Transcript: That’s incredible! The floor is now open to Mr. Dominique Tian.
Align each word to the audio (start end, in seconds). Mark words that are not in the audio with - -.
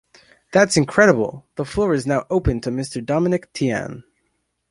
That’s 0.51 0.77
incredible! 0.77 1.45
The 1.57 1.63
floor 1.63 1.93
is 1.93 2.07
now 2.07 2.25
open 2.31 2.59
to 2.61 2.71
Mr. 2.71 3.05
Dominique 3.05 3.53
Tian. 3.53 4.03